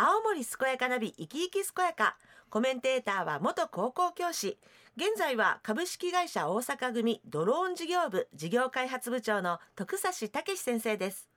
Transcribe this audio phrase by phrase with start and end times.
[0.00, 2.16] 青森健やかなび生き生き健やか。
[2.50, 4.56] コメンテーターは元高校教師。
[4.96, 11.28] 現在は株式会社大阪組ドローン事業部事業開発部長の徳指武先生です。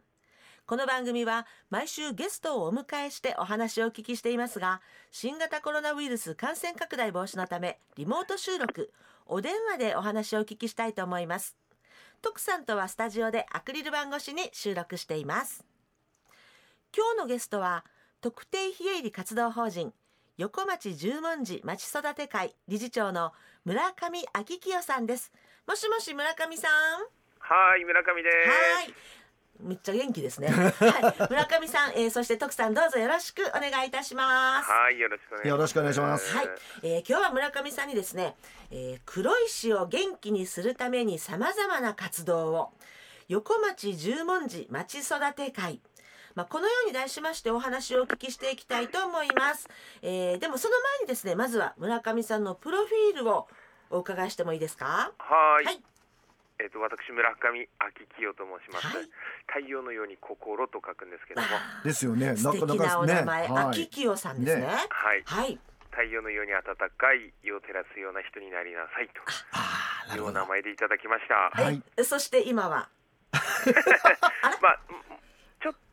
[0.67, 8.91] この番組は毎週ゲストをお迎えしてお話をお聞きしていますが新型コロナウイルス感染拡大防止のためリモート収録
[9.25, 11.57] お電話でお話をお聞きしたいと思います。
[12.21, 15.65] 徳さんとはスタジオでアクリル板越しに収録しています。
[16.95, 17.83] 今日のゲストは
[18.21, 19.91] 特定非営利活動法人
[20.37, 23.33] 横町十文字町育て会理事長の
[23.65, 25.31] 村上昭清さんです。
[25.67, 26.71] もしもし村上さん。
[27.39, 28.35] はい村上です。
[28.47, 28.93] はい。
[29.59, 30.49] めっちゃ元気ですね。
[30.49, 34.69] はい、 村上さん、えー、そして徳さん、どうぞよろしくお願いいたします。
[34.69, 35.47] はいよろしくお願いします。
[35.47, 36.37] よろしくお願いします。
[36.37, 36.49] はい、
[36.83, 38.35] えー、今日は村上さんにですね、
[38.69, 42.73] えー、黒石を元気にするためにさまざまな活動を
[43.27, 45.81] 横町十文字町育て会
[46.35, 49.67] まあ、このように題しましてお話をお聞きしていきたいと思います、
[50.01, 53.47] えー、でもその前にですねまずは村上さんのプロフィールを
[53.89, 55.11] お伺いしてもいいですか？
[55.17, 55.65] はい。
[55.65, 55.81] はい。
[56.59, 59.09] えっ、と私村上昭清と申します、はい。
[59.47, 61.47] 太陽のように心と書くんですけども。
[61.49, 62.31] あですよね。
[62.31, 63.83] ー素敵なお名前、はい。
[63.83, 64.61] 秋清さんですね。
[64.67, 64.67] ね。
[64.89, 65.23] はい。
[65.25, 65.59] はい。
[65.91, 69.09] 太陽のように暖かい夜を照らすような人になりなさい
[69.51, 70.39] ああ、というおなるほど。
[70.39, 71.51] 名前でいただきました。
[71.51, 71.83] はい。
[71.97, 72.87] えそして今は。
[74.61, 74.79] まあ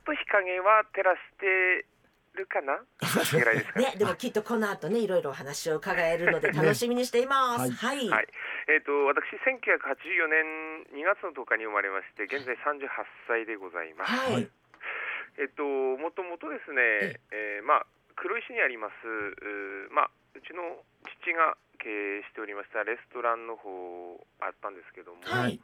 [0.09, 1.85] と日陰は照らして
[2.33, 2.81] るかな？
[2.81, 3.93] ぐらいですかね。
[3.93, 8.29] ねでもきっとこの後ねいろいろお話を伺えるので楽しみにしています、ねはい、はい、
[8.73, 12.89] えっ、と私1984年2月の10日に生まれまして現在38
[13.29, 14.09] 歳でございます。
[14.09, 14.33] はい。
[14.33, 14.49] はい。
[15.37, 17.87] えっ、ともともとですね、えーまあ
[18.19, 20.83] 黒石にありますうーまあうちの
[21.23, 21.87] 父が経
[22.19, 23.71] 営しておりましたレストランの方
[24.43, 25.61] あったんですけども、はい。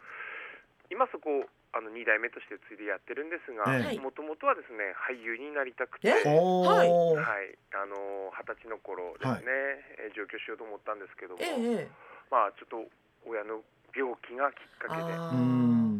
[0.92, 3.98] 今そこあの2代目として継いでやってるんですがええ。
[3.98, 6.06] もともとはですね俳優になりたくて。
[6.06, 11.90] えおお、はい、あの二十歳の頃ですね、えー上京しようと思ったんですけども、ええ
[12.30, 12.86] まあちょっと
[13.26, 15.18] 親の病気がきっかけで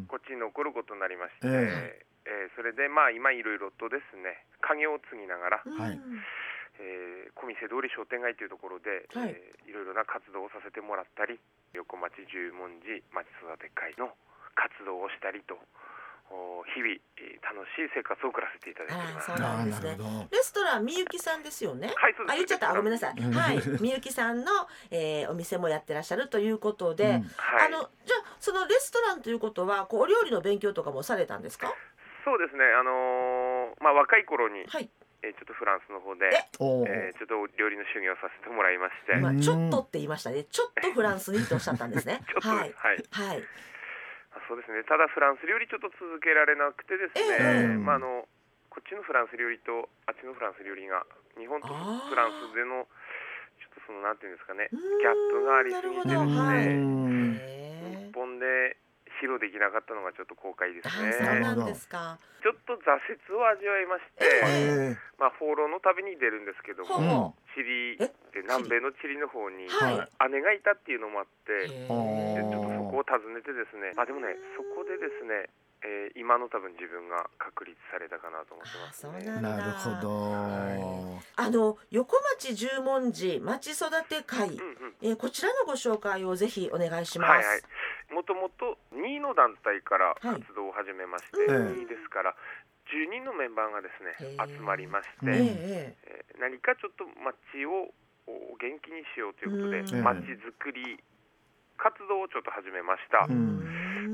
[0.07, 2.55] こっちに残ることになりまして、ええ。
[2.55, 9.35] ーそれでまあ今いろいろとですね家業を継ぎながら、えー小店通り商店街というところで、はいい。
[9.35, 11.41] えーいろいろな活動をさせてもらったり
[11.75, 14.15] 横町十文字町育て会の
[14.55, 15.59] 活動をしたりと
[16.31, 19.27] お日々、えー楽しい生活を送らせていただいてます。
[19.27, 19.97] そうなんですね。
[20.33, 21.93] レストランみゆきさんですよね？
[21.95, 23.15] はいそうですあ言っちゃったあごめんなさい。
[23.17, 24.51] うんはいみゆきさんの、
[24.91, 27.23] えー、お店もやってらっしゃるということで、うんはい
[27.67, 31.73] あのじゃあそのレストランということはこうお料理の勉強とかもされたんですか？
[32.25, 34.89] そうですね、あのーまあ、若い頃に、はい。
[35.23, 36.49] えーちょっとフランスの方で、え？
[36.57, 40.45] ーちょっと料理の修行をさせてもらいまして、まあうんちょっとって言いましたね。
[40.45, 42.43] ちょっとフランスにっておっしゃったんですね ちょっ。
[42.43, 42.73] とはい。
[42.77, 43.43] はい、はい。
[44.45, 44.85] あそうですね。
[44.85, 47.85] ただフランス料理ちょっと続けられなくてですね、ええ。
[47.85, 48.29] まあ、あの
[48.69, 51.07] こっちのフランス料理とあっちのフランス料理が
[51.41, 52.85] 日本とフランスでの
[53.57, 54.69] ちょっとそのなんていうんですかね
[55.01, 56.45] ギャップがありすぎてですなるほど。
[56.45, 56.95] はい。
[57.85, 58.77] 日本で
[59.21, 61.17] 披露できなかったのがちょっと後悔ですね。
[61.17, 62.19] そうなんですか。
[62.45, 70.29] ちょっと挫折を味わいまして、えまあ、放浪の旅に出るんですけども、ほチリえで南米のチリの方にはい。
[70.29, 75.51] 姉がいたっていうのもあって、ちょっとそこを訪ねてですねあでもねそこでですね、
[75.83, 79.21] えー今の多分自分が確立されたかなと思ってあますね。
[79.21, 81.21] そうなるほど。
[81.37, 84.95] あの横町十文字町育て会、うんうん。
[85.03, 87.31] えーこちらのご紹介をぜひお願いします。
[87.31, 87.63] はいはい。
[88.15, 90.41] もともと2の団体からはい。
[90.41, 91.85] 活動を始めまして、うん。
[91.85, 92.35] 2ですから
[92.89, 95.97] 10人のメンバーがですね集まりまして、うんえ。
[96.07, 97.93] えー何かちょっと町を
[98.27, 100.05] お元気にしようということで、うん。
[100.05, 100.97] 町づくり
[101.85, 103.29] 活動をちょっと始めました、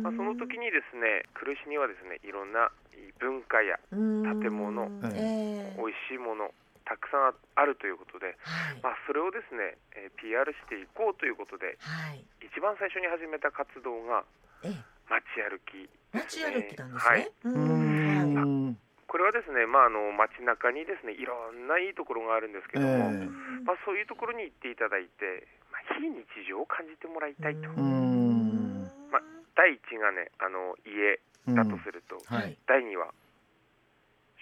[0.03, 2.75] まあ、その時にですね黒石にはですねいろんな
[3.23, 4.11] 文化やうん。
[4.43, 6.51] 建物ええ美味しいもの
[6.85, 8.83] たくさんあるということで、はい。
[8.83, 12.27] まあ、それをですね、えー PR していこうということではい。
[12.43, 14.25] 一番最初に始めた活動が
[14.67, 14.85] ええ。
[15.09, 17.21] 街歩き街歩きなんですはい。
[17.23, 17.31] ね。
[17.45, 17.95] ううん。
[17.95, 18.35] はい
[18.75, 18.79] ん。
[19.11, 23.27] これはですね、まあ、あの街中にですねいろんないいところがあるんですけども、ええ。
[23.67, 28.87] まあ、そういうところに行っていただいて、まあ、非日常を感じてもらいたいと、ん。
[29.11, 29.23] まあ
[29.59, 31.19] 第一がねあの家
[31.51, 32.55] だとすると、ははい。
[32.55, 32.59] い。
[32.71, 33.11] 第二は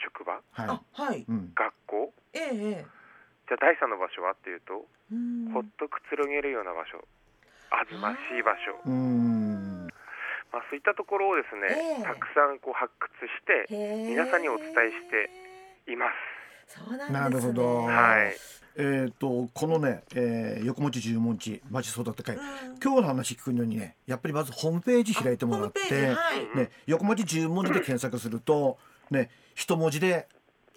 [0.05, 1.25] 職場はあはい。
[1.25, 2.13] 学校。
[2.37, 2.85] え
[3.49, 5.49] じゃあ第三の場所はっていうと、うん。
[5.57, 7.01] ほっとくつろげるような場所。
[7.73, 8.77] あずましい場所。
[8.85, 9.48] うん。
[10.53, 16.07] まあ、そういったところをですね、ええたくさんこう発掘して皆さんにお伝えしていま
[16.67, 16.79] す。
[16.79, 17.21] そうなんですね。
[17.21, 18.37] なるほどはい、
[18.77, 22.37] えっとこのね、えー、横持ち十文字町育て会。
[22.37, 22.43] うん
[22.81, 25.81] 今日の話聞くのにね、やっぱりまずホームページ開いてもらって、
[26.11, 26.57] はい。
[26.57, 28.79] ね横持ち十文字で検索すると
[29.11, 30.29] ね一文字で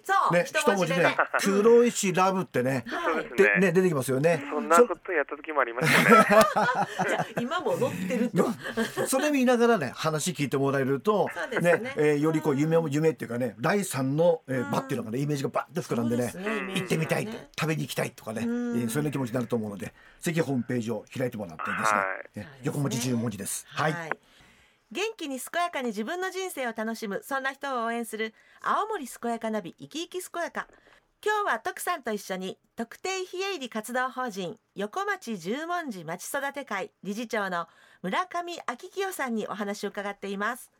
[0.02, 3.72] そう、ね、一一文字ね黒石ラブってね、はいそうですね。
[3.72, 4.42] 出てきますよね。
[4.50, 6.26] そんなことやった時もありましたね。
[7.08, 8.46] じゃあ今も乗ってると。
[8.94, 11.28] そそれ見ながらね話聞いてもらえると
[11.60, 11.78] ね。
[11.78, 18.74] ねえーよりこう夢も夢っていうかね第三の、えー場っていうのがねイメージがバッと膨らんでねね行ってみたいと食べに行きたいとかね、えうん。
[18.74, 22.04] ーそういう気持ちになると思うのでぜひホームページを開いてもらってですね、は
[22.36, 22.38] い。
[22.38, 23.66] ね横文字十文字です。
[23.68, 23.94] はい、
[24.92, 30.68] 元気に健やかに自分の人生を楽しむそんな人を応援する青森健やかナビ生き生き健やか。
[31.24, 37.68] 今日は徳さんと一緒に特定非営利活動法人横町十文字まち育て会理事長の
[38.02, 40.70] 村上昭清さんにお話を伺っています。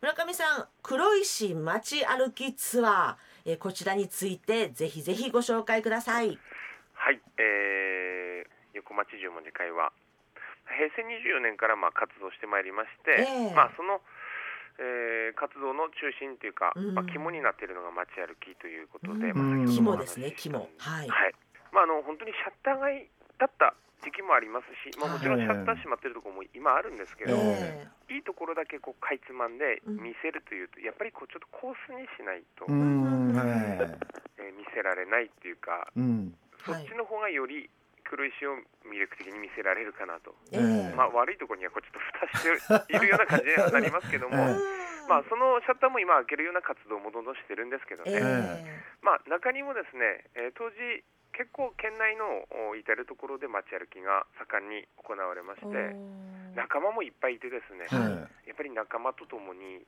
[0.00, 6.36] 村上さん黒石町歩きツアー、えーこちらについてぜひぜひご紹介ください。
[6.94, 9.92] はい、えー、横町十文字会は
[10.72, 13.54] 平成24年からまあ活動してまいりまして、ええ。
[13.54, 14.00] まあその、
[14.80, 16.94] えー活動の中心というか、うん。
[16.94, 19.36] まあ、肝になっているのが街歩きということで、うん。
[19.36, 20.60] まあ肝ですね肝。
[20.78, 21.08] はい。
[21.08, 21.34] はい。
[21.72, 23.08] まあ、あの本当にシャッター街
[23.38, 23.74] だった
[24.04, 29.96] 時期もありますし、まあ、もちろんシャッター閉まってるところも今あるんですけど、えいいところだけこうかいつまんでうん。
[29.96, 33.48] 見せるというと、やっぱりこうちょっとコースにしないと、うーん、はい、
[34.38, 36.34] えー見せられないっていうか、うん、
[36.66, 37.70] そっちの方がより
[38.12, 40.92] 黒石を魅力的に見せられるかなと、ええ。
[40.92, 50.76] まあ、悪いところにはこうちょっと蓋しているような感じにはなりますけども、ええまあ、そのシャッターも今開けるような活動もどんどんしてるんですけどね、えまあ、中にもですね、えー当時
[51.32, 55.96] 結構県内のお至る所で街歩きが盛んに行われましてえ
[56.52, 59.80] 仲間もいっぱいいてですね、はやっぱり仲間とともに、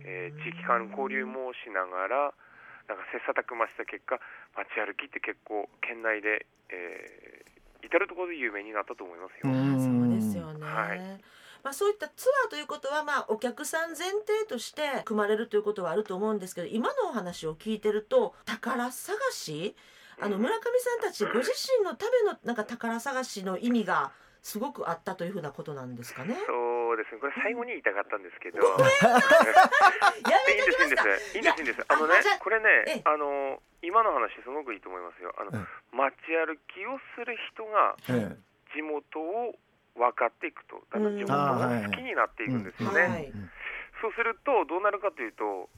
[0.00, 2.32] えー地域間交流もしながら
[2.88, 4.16] なんか切磋琢磨した結果
[4.56, 7.55] 街歩きって結構県内で、えー
[7.86, 9.40] 至る所で有名になったと思いますよ。
[9.44, 10.64] うんそうですよね。
[10.64, 10.98] はい
[11.64, 19.74] まあそういったツアーということはまあお客さん前提として組まれるということはあると思うんですけど今のお話を聞いてると宝探し
[20.20, 24.12] あの村上さんたちご自身のためのなんか宝探しの意味が
[24.42, 26.36] すごくあったというふうなことなんですかね？
[26.96, 27.20] そうですね。
[27.20, 30.96] これ最後に言いたかったんですけど、 やめいいんですいいんです。
[30.96, 31.36] ときました。
[31.36, 31.84] いいんですいいんです。
[31.92, 32.94] あのねこれええ。
[32.96, 35.36] ねあの今の話すごくいいと思いますよ。
[35.36, 35.68] あの、うん。
[35.92, 38.32] 街歩きをする人がえ
[38.72, 39.52] 地元を
[39.94, 40.80] 分かっていくと。
[40.90, 41.18] あのうん。
[41.20, 43.32] 地元を好きになっていくんですよね、はい。
[44.00, 45.68] そうするとどうなるかというと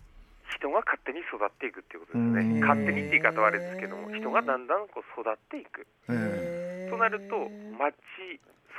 [0.55, 2.41] 人が勝手に育っていくっていうことですね。
[2.47, 2.61] うん。
[2.61, 5.82] 勝手にって言い方はあれですけども人がだんだんこう育っていく。
[6.09, 7.37] ええとなると
[7.76, 7.94] 町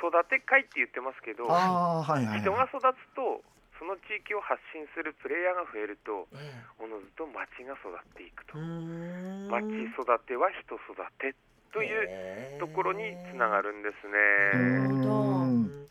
[0.00, 3.44] 育て会って言ってますけどはいはい人が育つと
[3.78, 8.58] その地域を発信するプレイヤーが増えるとえおのずと町が育っていくと。
[8.58, 9.64] 町
[9.96, 11.34] 育ては人育て
[11.72, 15.00] というところにつながるんですね。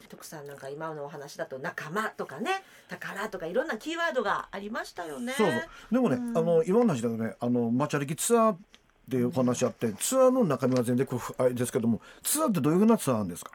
[0.09, 5.33] 徳さんなんか今のお話だと仲間とかね宝とかいろんなキーワードがありましたよね。
[5.33, 5.61] そうそう。
[5.91, 6.37] でもね、うん。
[6.37, 8.55] あの今の話だとねあの街歩きツアー
[9.07, 13.51] でお話あってツアーの中身は全然こうあれですけどもツアーってどういうふうなツアーなんですか、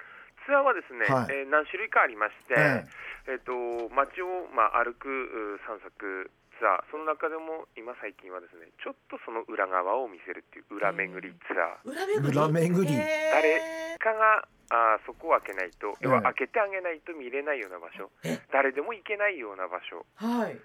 [0.47, 1.33] ツアーはですね、はい。
[1.33, 2.85] えー何種類かありまして、え
[3.27, 3.35] え。
[3.37, 3.53] っと
[3.95, 6.31] 街を、まあ、歩くう散策
[6.61, 11.91] ツアーその中でも今最近はですねちょっとその裏側を見せるっていう裏巡りツアー。
[11.91, 12.29] 裏巡り？
[12.31, 12.95] 裏巡り。
[12.95, 18.11] へーかがあーそこを開けないと要はええ開けてあげないと見れないような場所。
[18.25, 20.05] え誰でも行けないような場所。
[20.17, 20.57] はい。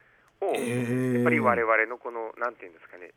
[0.42, 3.12] を、えやっぱり我々のこのなんていうんですかね、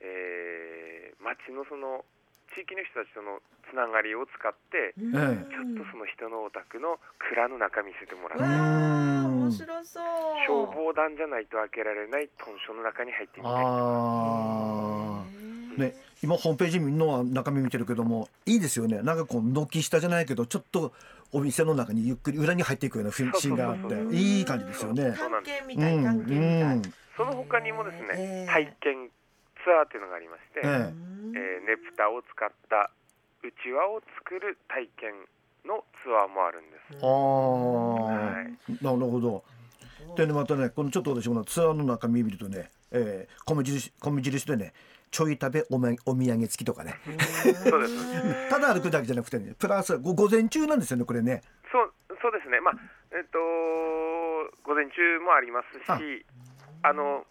[0.00, 2.04] えー、街のその
[2.54, 3.40] 地域の人たちとの
[3.70, 5.14] つながりを使ってうん。
[5.14, 5.18] え
[5.50, 10.04] ちょっとその人のお宅の蔵の中見せてもらわうあ面白そう。
[10.46, 19.02] 消防団じゃないと開けられない豚書の中に入ってみたりああね今ホームページの中身見てるけどもいいですよね。
[19.02, 20.92] なんかこう軒下じゃないけどちょっと
[21.32, 24.14] お店の中にゆっくり裏に入っていくようなシーンがあってそうそうそう。
[24.14, 24.84] いい感じです。
[24.86, 25.12] よね。
[25.18, 25.94] 探検みうたい。
[25.96, 25.98] う
[26.78, 26.82] ん。
[27.16, 28.50] その他にもですね、ええ。
[28.50, 29.10] 体験
[29.64, 30.68] ツアーというのがありまして、ええ。
[30.68, 31.32] うん。
[31.34, 32.90] えーネプタを使った
[33.42, 35.12] うちわを作る体験
[35.64, 37.00] のツアーもあるんです。
[37.02, 38.84] ああ、はい。
[38.84, 39.44] なるほど。
[40.16, 44.72] でねまたねこのちょっと私このツアーの中身見るとね、えー、米印米印でね
[45.10, 46.94] ちょい食べお,、ま、お土産付きとかね。
[47.64, 48.50] そうです。
[48.50, 51.40] ただ歩くだけじゃなくてねプラスご午前中なんですよねこれね。
[51.72, 52.74] そうそうですね、まあ
[53.12, 53.38] えっと、
[54.62, 56.24] 午前中もありますし、
[56.82, 57.26] あの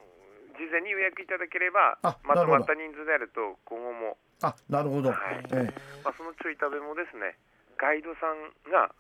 [0.54, 5.10] 事前に予約いただければあ、まとまった人数であると、今後も、あなるほど。
[5.10, 5.46] はい。
[5.54, 7.38] えまあ、そのちょい食べもですね、
[7.78, 8.94] ガイドさんが、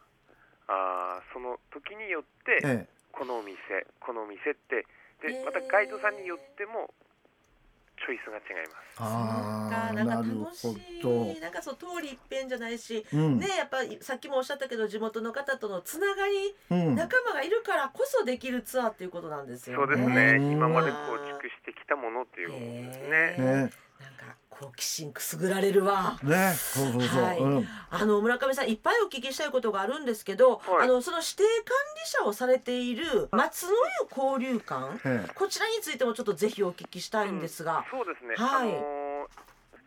[0.67, 2.88] あーその時によって、ええ。
[3.12, 3.57] このお店、
[4.00, 4.86] このお店って、
[5.22, 6.93] でまたガイドさんによっても、
[8.05, 8.83] チョイスが違います。
[9.00, 10.67] ああなんか楽し
[11.01, 13.19] ほいなんかそう通り一遍じゃないし、ど。
[13.19, 19.86] うんねやっぱりさっきもおっしゃったけど地元の方とのつながり、うん仲間がいるからこそできるツアーっていうことなんですよね。
[19.88, 20.38] そうですね。
[20.38, 23.83] うん今まで構築してきたものっていうことですね。
[24.63, 26.20] 好奇心くすぐられるわ。
[26.24, 27.24] ねそうそうそう。
[27.24, 27.39] はい。
[27.39, 27.67] うん。
[27.89, 30.84] あの村上さんいっぱいお聞きしたいことがあるんですけど、はい。
[30.84, 33.75] あのその指定管理者をされている松の湯
[34.15, 38.36] 交流館、えこちらについてもちょっとぜひお聞きしたいんですが、そうですね。
[38.36, 38.70] はい。
[38.70, 39.27] あのー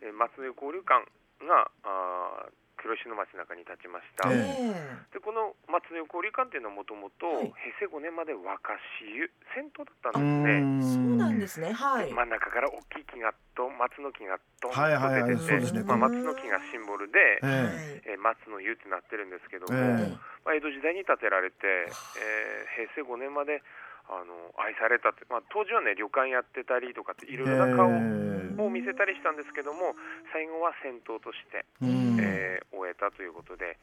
[0.01, 1.05] えー松江交流館
[1.47, 4.29] があー黒石の町中に立ちました。
[4.31, 5.13] ええ。
[5.13, 7.51] でこの松江交流館っていうのはもともとはい。
[7.81, 11.03] 平成5年まで若潮湯銭湯だったえんですね。
[11.03, 11.73] んそうなんですね。
[11.73, 12.13] はい。
[12.13, 18.15] 真ん中から大きい木がと松の木がドンと出てて、まあ、松の木がシンボルで、ええ。
[18.15, 20.13] ー松の湯ってなってるんですけども、え
[20.45, 23.63] まあ、江戸時代に建てられて、えー平成5年まで
[24.09, 29.95] あの愛されたって、まあ、当時はね旅館やってたりとかっていろいろな顔を見せたりしたんですけども
[30.31, 32.17] 最後は銭湯として、うん。
[32.19, 33.77] えー終えたということで、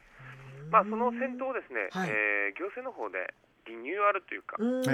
[0.71, 2.09] まあ、その銭湯をですね、はい。
[2.09, 3.33] えー行政の方で
[3.67, 4.85] リニューアルというか、新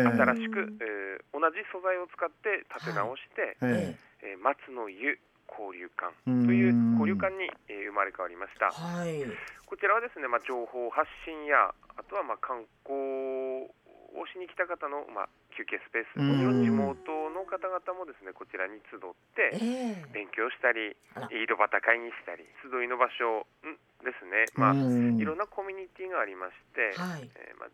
[0.41, 4.43] しく、えー同じ素材を使って建て直して、ええー。
[4.43, 5.19] 松の湯
[5.51, 8.71] 交流館うんという交流館に、えー生まれ変わりました。
[8.71, 9.23] はい。
[9.67, 13.71] こちらはですね、まあ、情報発信やあとはまあ観光
[14.15, 16.27] をしに来た方の、まあ、休憩スペースうん。
[16.27, 20.11] もちろん地元の方々もですねこちらに集ってええ。
[20.11, 20.95] 勉強したり
[21.31, 27.29] 井戸端会議したり集いの場所んですね、えまあ、うんいろんなコミュニティがありまして、はい。
[27.37, 27.69] えーまあ、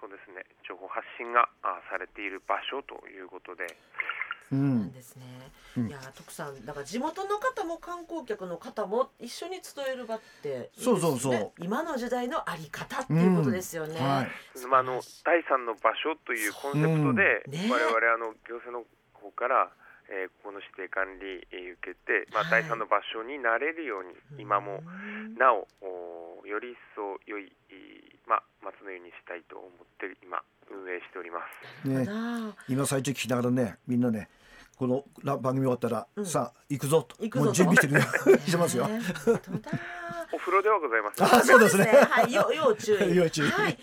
[0.00, 3.68] そうですね情報発信があされている場所ということで、う
[4.50, 5.24] なんんですね。
[5.76, 5.88] うん。
[5.88, 10.84] いや徳さんだから地元の方も観光客の方も一緒に集える場っていいですね。
[10.84, 11.52] そうそうそう。
[11.58, 13.94] 今の時代のあり方っていうことですよね。
[13.98, 14.66] はい。
[14.66, 17.52] まあ、あの第三の場所というコンセプトで、うん。
[17.52, 17.68] ね。
[17.70, 19.70] 我々あの行政の方から、
[20.08, 22.62] えーここの指定管理、えー受けて、まあ、はい。
[22.62, 25.66] 第三の場所になれるように、今もうんなお
[26.42, 30.40] おより一層良い、いいまあ、松の湯にしたいと思って今
[30.70, 31.40] 運営しておりま
[31.82, 31.88] す。
[31.88, 34.28] ねな今最中聞きながらねみんなね
[34.76, 38.00] このラ番組終わったら、うんさあ行くぞと行くぞともう準備してるよ
[38.40, 38.88] してますよ。
[40.32, 41.22] お風呂ではございます。
[41.22, 43.14] あそうですねはい、要要注意。
[43.16, 43.78] 要注意はい。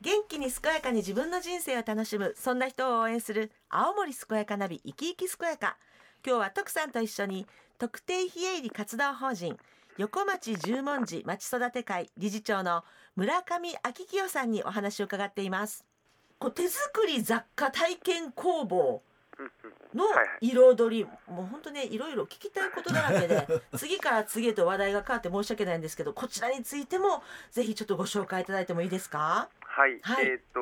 [0.00, 5.78] 元気に健やかに自分の人生を楽しむそんな人を応援する青森健やかナビ生き生き健やか
[6.26, 7.46] 今日は徳さんと一緒に
[7.78, 9.56] 特定非営利活動法人
[9.96, 12.84] 横町十文字町育て会理事長の
[13.14, 15.84] 村上明清さんにお話を伺っています。
[16.38, 19.02] こう手作り雑貨体験工房
[19.94, 20.04] の
[20.40, 23.46] 彩り、もう本当ねいろいろ聞きたいことだらけで
[23.78, 27.22] 次から次へと話題が変わって申し訳ないんですけどこちらについても
[27.52, 29.48] ぜひちょっとご紹介いただいてもいいですか？
[29.60, 30.26] はい、はい。
[30.26, 30.60] えっ、と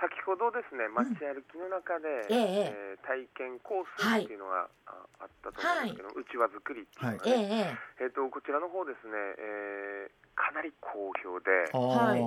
[0.00, 8.04] 先ほどですね街歩きの中で、えええー体験コースっていうのが、ああったと思うんですけど、うちわ作りっていうのがええね、え。
[8.04, 11.68] えっ、とこちらの方ですね、えーかなり好評で。
[11.74, 12.22] あはい。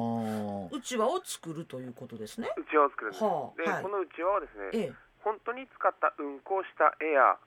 [0.75, 2.51] うちわを作るということですね。
[2.58, 3.84] うちわを作るんです、で、はあはい。
[3.84, 4.94] このうちわはですねええ。
[5.24, 7.38] 本当に使った運行した絵や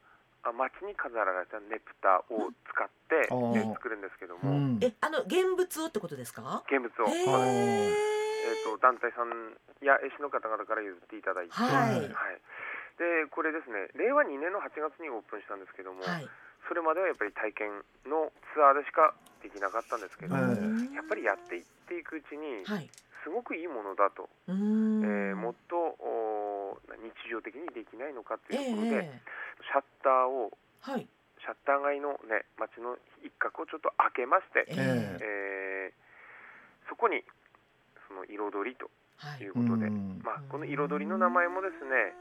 [0.42, 3.74] あ街に飾られたねぷたを使って、うん。
[3.74, 4.78] 作るんですけどうも、ん。
[4.82, 6.64] えあの現物をってことですか？
[6.66, 7.26] 現物を、え。
[7.26, 8.15] ー、
[8.54, 12.06] と団体さんや絵師の方々から譲っていただいて、はい。
[12.06, 12.06] はい、
[13.00, 16.28] でこれですね令和2年の8月にオープンしたんですけども、はい。
[16.70, 22.90] それまではやっぱり体験のツアーでしかできなかったんですけど、はいやっぱりやっていっていくうちにはい。
[23.26, 25.98] すごくいいものだと、えーもっと
[26.94, 29.20] 日常的にできないのかとええいうことで、え
[29.66, 30.54] シャッターを
[30.86, 31.08] えはい。
[31.42, 35.18] シャッター街のね街の一角をちょっと開けまして、ええ。
[35.20, 36.06] えー
[36.88, 37.24] そこに
[38.08, 39.42] その彩りとはい。
[39.42, 40.20] いうことで、うん。
[40.22, 42.12] まあ、この彩りの名前もですね、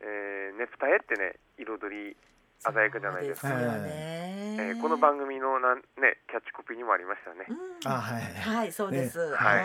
[0.00, 1.66] えー、ねぷた絵ってね彩
[2.10, 2.16] り
[2.62, 3.48] 鮮やかじゃないですか。
[3.50, 3.56] ね。
[3.56, 7.46] えーこの番組のなん、ね、キャッチコピーにもありましたね。
[7.48, 7.56] うん。
[7.86, 8.22] あはい。
[8.22, 9.36] はいそうです、ね。
[9.36, 9.64] はい、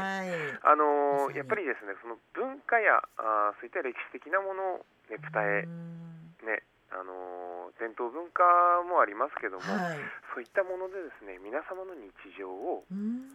[0.62, 6.38] あのーやっぱりですねその文化やあーそういった歴史的なものをねぷた絵うん。
[6.46, 6.62] ね
[6.92, 8.44] あのー伝統文化
[8.90, 9.98] もありますけども、はい。
[10.34, 13.26] そういったものでですね皆様の日常を、うん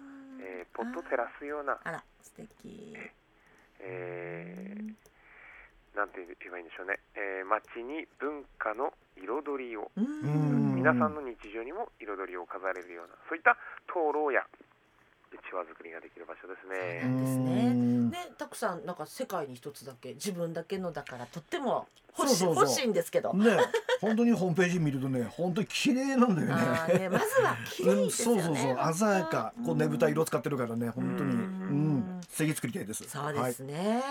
[0.42, 2.96] えーポッと照らすような、あら素敵。
[3.80, 4.92] えー
[5.96, 9.90] なんて言えばいいんでしょうね、えー街に文化の彩りを。
[9.96, 13.56] 皆さんの日常にも彩りを飾れるようなそういった
[13.86, 14.40] 灯籠や
[15.30, 17.02] うちわ作りができる場所ですそうなね。
[17.06, 17.66] んですね。
[17.68, 18.10] うん。
[18.10, 21.86] ねたくさんなんか世界に一つだけ自分だけのだからとっても
[22.18, 23.56] 欲し欲しいんですけど、ね
[24.02, 26.98] 本当にホームページ見るとね本当に綺麗なんだよね。
[26.98, 28.94] ねまずは綺麗うん、ですよね、そうそうそう。
[28.94, 29.54] 鮮やか。
[29.64, 31.30] こうねぶた色使ってるからね本当に。
[31.30, 31.98] ううん。
[31.98, 33.04] ん素敵作りたいです。
[33.08, 34.02] そうですね、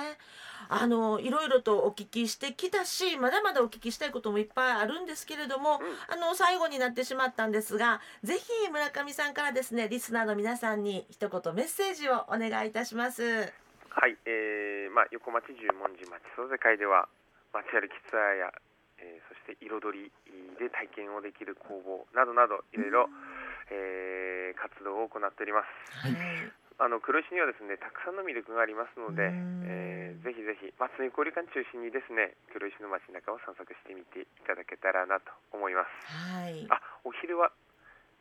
[0.69, 13.23] あのいろいろとお聞きしてきたしまだまだお聞きしたいこともいっぱいあるんですけれども、あの最後になってしまったんですがぜひ村上さんからですねリスナーの皆さんに一言メッセージをお願いいたします。
[13.23, 17.09] はい、えーまあ、横町十文字町総勢会では
[17.53, 18.51] 街歩きツアーや、
[19.45, 20.11] して彩り
[20.59, 23.09] で体験をできる工房などなどいろいろ、
[23.71, 26.05] えー活動を行っております。
[26.05, 26.13] はい、
[26.77, 35.89] あの黒石にはですねたくさんの魅力がありますので、うんえーぜひぜひ松の湯交流館中心にですね黒石の街中を散策してみていただけたらなと思います。
[36.13, 36.67] はい。
[36.69, 37.49] あお昼は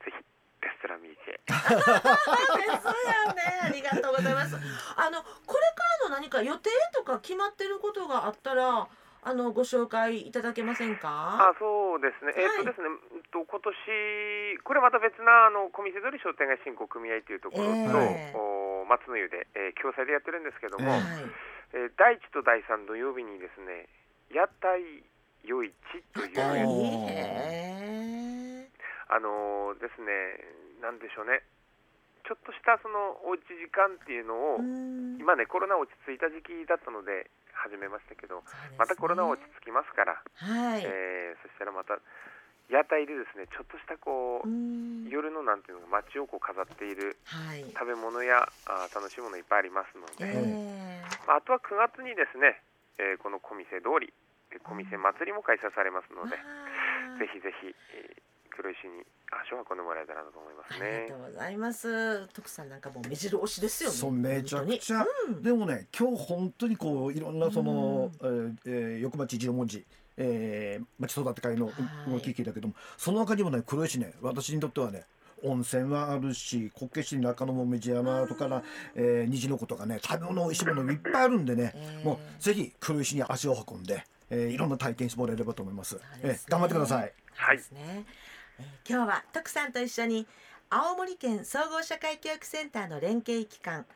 [0.06, 0.16] ぜひ
[0.62, 3.68] レストランミーチェそうやね。
[3.68, 4.56] ありがとうございます。
[4.96, 8.88] あのこれからの何か予定とか決まってることがあったら。
[9.22, 11.50] あのご紹介いただけませんか？
[11.52, 12.56] あそうですね、えはい。
[12.62, 18.34] っとですね、うんと今年、これまた別なあの小見世通り商店街振興組合というところと、ええ。
[18.34, 20.90] お松の湯で、えー共催でやってるんですけども、
[21.72, 23.86] えー第1と第3土曜日にですね、
[24.32, 24.82] 屋台
[25.44, 25.72] 夜市
[26.12, 26.42] という、あ
[29.20, 30.40] のーですね、
[30.82, 31.42] なんでしょうね、
[32.26, 34.58] ちょっとしたそのおうち時間っていうのを、
[35.20, 38.42] 今ね、コロナ落ち着いた時期だったので始めましたけど、ね
[38.78, 40.82] またコロナ落ち着きますから、はい。
[40.84, 41.98] えーそしたらまた
[42.70, 47.64] 屋台でですね、ちょっとしたこう、うん夜のなんていうの街をこう飾っているはい。
[47.74, 52.62] 食べ物やあー楽しいものいっぱいありますので、えまあ、あとは9月にですね、
[52.98, 54.12] えーこの小店通り
[54.52, 56.36] えー小店祭りも開催されますので、
[57.18, 62.26] ぜひぜひ、えー黒石に足を運んでもらえたらなと思いますありねがとうございます。
[62.28, 63.96] 徳さんなんかもう目白押しですよね。
[63.96, 69.84] そうめちゃくちゃ、うんでもね今日本当にこういろんなその、えーえー横町十文字、
[70.16, 71.72] えー、町育て会のは
[72.08, 75.04] い動き聞いたけどもその中にもね黒石ね私にとってはね
[75.42, 78.62] 温泉はあるしこけし中野もみじ山とから、
[78.94, 85.90] えー、虹の子とかね食べ物美味しいものいっぱいあるんでね、えーもうぜひ黒石に足を運んで、えー、いろんな体験してもらえればと思います。
[85.90, 87.12] そうえー頑張ってください。
[87.36, 88.04] はいね。
[88.60, 90.26] えー今日は徳さんと一緒に
[90.68, 93.86] 青森県総合社会教育センターの連携機関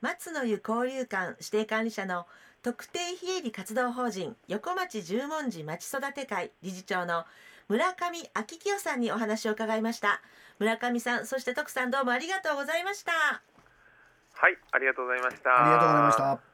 [0.00, 2.26] 松の湯交流館指定管理者の
[2.62, 7.24] 特定非営利活動法人横町十文字町育て会理事長の
[7.68, 10.20] 村上昭清さんにお話を伺いました。
[10.58, 13.12] 村上さんそして徳さんどうもありがとうございました。
[13.12, 15.50] はいありがとうございました。
[15.50, 16.53] ありがとうございました。